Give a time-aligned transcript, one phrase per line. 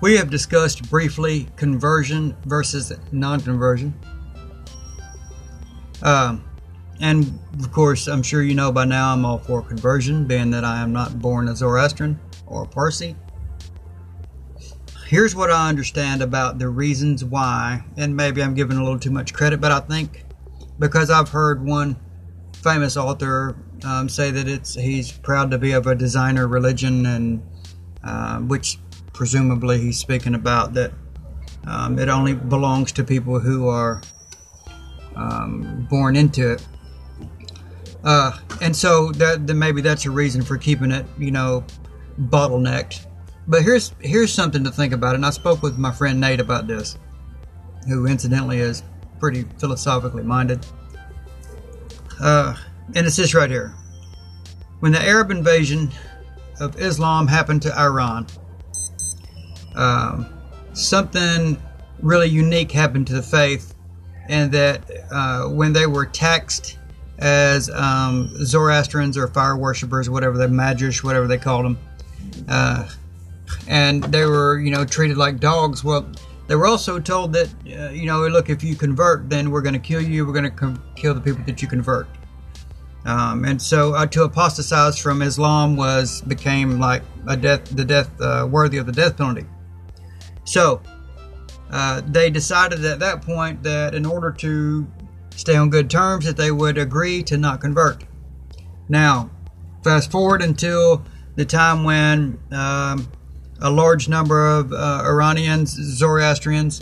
[0.00, 3.94] we have discussed briefly conversion versus non conversion.
[6.02, 6.44] Um,
[7.00, 10.64] and of course, I'm sure you know by now I'm all for conversion, being that
[10.64, 13.16] I am not born a Zoroastrian or a Parsi.
[15.06, 19.10] Here's what I understand about the reasons why, and maybe I'm giving a little too
[19.10, 20.24] much credit, but I think
[20.78, 21.96] because I've heard one
[22.62, 27.42] famous author um, say that it's he's proud to be of a designer religion, and
[28.04, 28.78] uh, which
[29.18, 30.92] presumably he's speaking about that
[31.66, 34.00] um, it only belongs to people who are
[35.16, 36.66] um, born into it.
[38.04, 41.64] Uh, and so that then maybe that's a reason for keeping it, you know,
[42.20, 43.06] bottlenecked.
[43.48, 46.68] But here's here's something to think about, and I spoke with my friend Nate about
[46.68, 46.96] this,
[47.88, 48.84] who incidentally is
[49.18, 50.64] pretty philosophically minded.
[52.20, 52.54] Uh,
[52.94, 53.74] and it's this right here.
[54.78, 55.90] When the Arab invasion
[56.60, 58.28] of Islam happened to Iran,
[59.78, 60.26] um,
[60.72, 61.56] something
[62.02, 63.74] really unique happened to the faith,
[64.28, 66.78] and that uh, when they were taxed
[67.18, 71.78] as um, Zoroastrians or fire worshippers, whatever they Magish, whatever they called them,
[72.48, 72.88] uh,
[73.66, 75.82] and they were you know treated like dogs.
[75.82, 76.06] Well,
[76.48, 79.74] they were also told that uh, you know look if you convert, then we're going
[79.74, 80.26] to kill you.
[80.26, 82.08] We're going to com- kill the people that you convert.
[83.04, 88.10] Um, and so uh, to apostatize from Islam was became like a death, the death
[88.20, 89.46] uh, worthy of the death penalty.
[90.48, 90.80] So
[91.70, 94.86] uh, they decided at that point that in order to
[95.36, 98.04] stay on good terms, that they would agree to not convert.
[98.88, 99.30] Now,
[99.84, 101.04] fast forward until
[101.36, 103.12] the time when um,
[103.60, 106.80] a large number of uh, Iranians, Zoroastrians,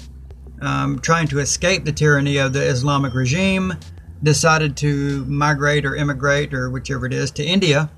[0.62, 3.74] um, trying to escape the tyranny of the Islamic regime,
[4.22, 7.90] decided to migrate or immigrate or whichever it is to India.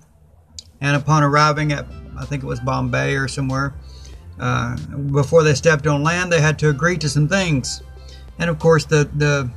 [0.80, 1.86] And upon arriving at,
[2.18, 3.74] I think it was Bombay or somewhere,
[4.40, 4.76] uh,
[5.12, 7.82] before they stepped on land, they had to agree to some things.
[8.38, 9.50] And of course, the, the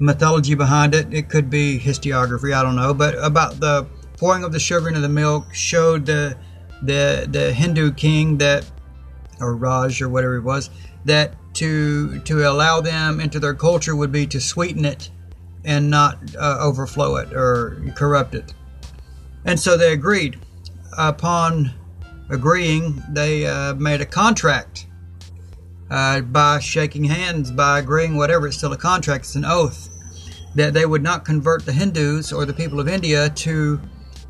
[0.00, 3.86] mythology behind it, it could be historiography, I don't know, but about the
[4.16, 6.36] pouring of the sugar into the milk showed the,
[6.82, 8.68] the, the Hindu king that,
[9.40, 10.70] or Raj or whatever it was,
[11.04, 15.10] that to, to allow them into their culture would be to sweeten it
[15.64, 18.54] and not uh, overflow it or corrupt it.
[19.44, 20.38] And so they agreed.
[20.96, 21.72] Upon
[22.28, 24.86] agreeing, they uh, made a contract
[25.90, 29.88] uh, by shaking hands, by agreeing, whatever, it's still a contract, it's an oath,
[30.54, 33.80] that they would not convert the Hindus or the people of India to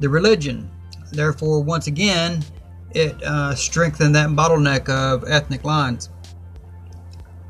[0.00, 0.70] the religion.
[1.10, 2.44] Therefore, once again,
[2.92, 6.10] it uh, strengthened that bottleneck of ethnic lines.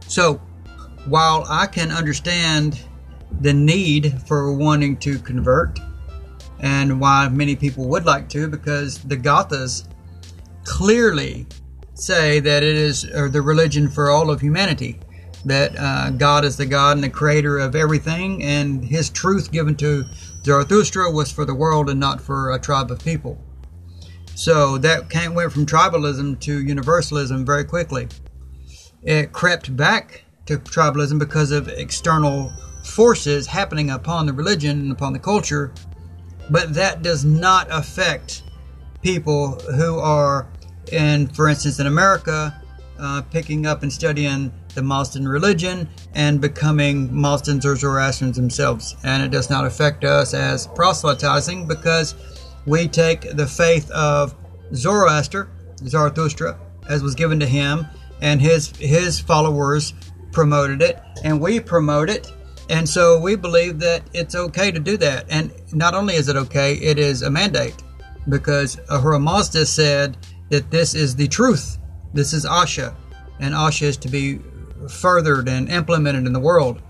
[0.06, 0.40] So,
[1.06, 2.80] while I can understand
[3.40, 5.78] the need for wanting to convert
[6.60, 9.86] and why many people would like to because the Gathas
[10.68, 11.46] clearly
[11.94, 15.00] say that it is the religion for all of humanity
[15.44, 19.74] that uh, God is the God and the creator of everything and his truth given
[19.76, 20.04] to
[20.44, 23.42] Zarathustra was for the world and not for a tribe of people.
[24.34, 28.08] So that came, went from tribalism to universalism very quickly.
[29.02, 32.52] It crept back to tribalism because of external
[32.84, 35.72] forces happening upon the religion and upon the culture,
[36.50, 38.42] but that does not affect
[39.02, 40.48] people who are
[40.88, 42.60] in, for instance, in America,
[42.98, 48.96] uh, picking up and studying the Mazdan religion and becoming Mazdans or Zoroastrians themselves.
[49.04, 52.14] And it does not affect us as proselytizing because
[52.66, 54.34] we take the faith of
[54.74, 55.48] Zoroaster,
[55.78, 57.86] Zarathustra, as was given to him,
[58.20, 59.94] and his his followers
[60.32, 62.32] promoted it, and we promote it
[62.70, 65.24] and so we believe that it's okay to do that.
[65.30, 67.74] And not only is it okay, it is a mandate
[68.28, 70.16] because Ahura Mazda said
[70.50, 71.78] that this is the truth.
[72.14, 72.94] This is Asha,
[73.40, 74.40] and Asha is to be
[74.88, 76.82] furthered and implemented in the world.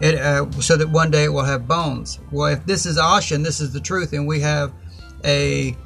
[0.00, 2.20] It, uh, so that one day it will have bones.
[2.30, 4.72] Well, if this is Asha and this is the truth, and we have
[5.24, 5.76] a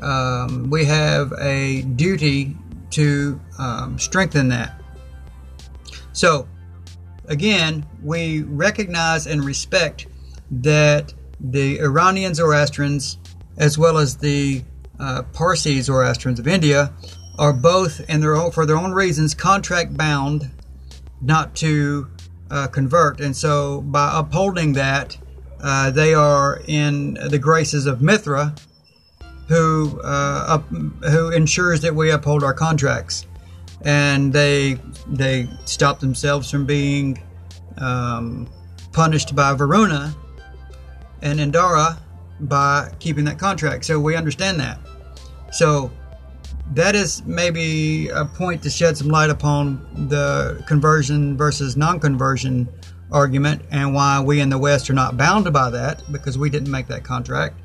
[0.00, 2.56] um, we have a duty
[2.90, 4.80] to um, strengthen that.
[6.12, 6.46] So
[7.26, 10.06] again, we recognize and respect
[10.50, 13.18] that the Iranian Zoroastrians,
[13.56, 14.62] as well as the
[15.00, 16.92] uh, Parsi Zoroastrians of India,
[17.38, 20.50] are both, in their own, for their own reasons, contract bound
[21.20, 22.08] not to
[22.50, 23.20] uh, convert.
[23.20, 25.16] And so, by upholding that,
[25.60, 28.54] uh, they are in the graces of Mithra,
[29.48, 33.26] who uh, up, who ensures that we uphold our contracts
[33.82, 37.22] and they they stop themselves from being
[37.78, 38.48] um,
[38.92, 40.14] punished by Varuna
[41.22, 41.98] and Indra
[42.40, 43.84] by keeping that contract.
[43.84, 44.78] So we understand that.
[45.52, 45.90] So
[46.74, 52.68] that is maybe a point to shed some light upon the conversion versus non-conversion
[53.10, 56.70] argument and why we in the West are not bound by that because we didn't
[56.70, 57.58] make that contract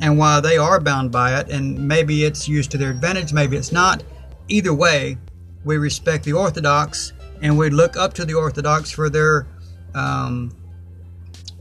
[0.00, 3.56] and why they are bound by it and maybe it's used to their advantage maybe
[3.56, 4.02] it's not
[4.48, 5.16] either way
[5.64, 9.46] we respect the orthodox and we look up to the orthodox for their
[9.94, 10.54] um,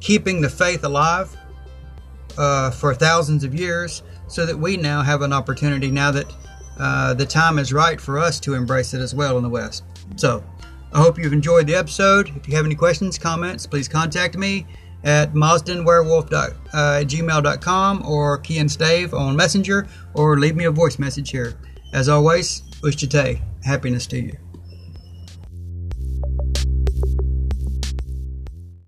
[0.02, 1.36] keeping the faith alive
[2.40, 6.34] uh, for thousands of years so that we now have an opportunity now that
[6.80, 9.84] uh, the time is right for us to embrace it as well in the West.
[10.16, 10.42] So,
[10.92, 12.36] I hope you've enjoyed the episode.
[12.36, 14.66] If you have any questions, comments, please contact me
[15.04, 21.30] at mazdanwerewolf@gmail.com uh, or Key and Stave on Messenger or leave me a voice message
[21.30, 21.54] here.
[21.94, 24.36] As always, Ushtate, happiness to you.